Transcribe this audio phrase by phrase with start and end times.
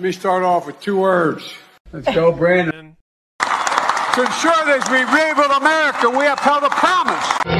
[0.00, 1.52] Let me start off with two words.
[1.92, 2.96] Let's go, Brandon.
[4.14, 7.59] To ensure that we rebuild America, we upheld a promise